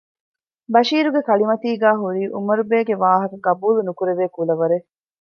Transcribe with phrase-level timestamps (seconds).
[0.73, 4.87] ބަޝީރުގެ ކަޅިމަތީގައި ހުރީ އުމަރުބޭގެ ވާހަކަ ގަބޫލު ނުކުރެވޭ ކުލަވަރެއް